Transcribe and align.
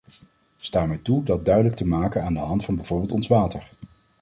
Sta 0.57 0.85
mij 0.85 0.97
toe 0.97 1.23
dat 1.23 1.45
duidelijk 1.45 1.75
te 1.75 1.87
maken 1.87 2.23
aan 2.23 2.33
de 2.33 2.39
hand 2.39 2.63
van 2.65 2.75
bijvoorbeeld 2.75 3.11
ons 3.11 3.27
water. 3.27 3.69